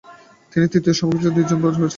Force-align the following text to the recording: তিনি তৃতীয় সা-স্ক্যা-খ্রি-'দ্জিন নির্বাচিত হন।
তিনি 0.51 0.65
তৃতীয় 0.67 0.93
সা-স্ক্যা-খ্রি-'দ্জিন 0.93 1.47
নির্বাচিত 1.51 1.77
হন। 1.77 1.89